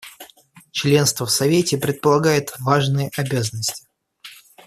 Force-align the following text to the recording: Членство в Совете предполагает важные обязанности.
Членство 0.71 1.27
в 1.27 1.29
Совете 1.29 1.77
предполагает 1.77 2.55
важные 2.59 3.11
обязанности. 3.15 3.85